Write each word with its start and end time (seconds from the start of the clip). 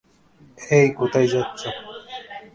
এই, 0.71 0.87
কোথায় 0.91 1.27
যাচ্ছো? 1.27 1.69